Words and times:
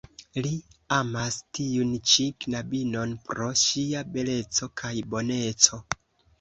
Li 0.45 0.51
amas 0.95 1.37
tiun 1.57 1.91
ĉi 2.13 2.25
knabinon 2.47 3.15
pro 3.29 3.53
ŝia 3.67 4.05
beleco 4.19 4.73
kaj 4.85 4.97
boneco. 5.15 5.85